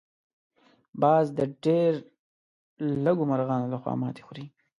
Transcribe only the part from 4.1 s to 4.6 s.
خوري